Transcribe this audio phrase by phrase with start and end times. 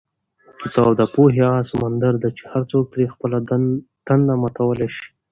[0.61, 3.37] کتاب د پوهې هغه سمندر دی چې هر څوک ترې خپله
[4.07, 5.07] تنده ماتولی شي.